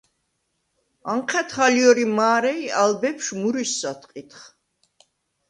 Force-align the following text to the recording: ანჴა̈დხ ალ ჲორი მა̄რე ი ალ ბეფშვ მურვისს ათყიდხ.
ანჴა̈დხ 1.11 1.55
ალ 1.65 1.73
ჲორი 1.81 2.05
მა̄რე 2.17 2.53
ი 2.65 2.67
ალ 2.81 2.91
ბეფშვ 3.01 3.33
მურვისს 3.39 3.81
ათყიდხ. 3.91 4.41